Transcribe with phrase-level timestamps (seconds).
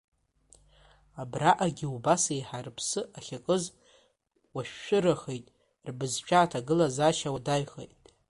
[1.21, 3.63] Абраҟагьы убас еиҳа рыԥсы ахьакыз
[4.55, 5.45] уашәшәырахеит,
[5.87, 7.93] рбызшәа аҭагылазаашьа уадаҩхеит.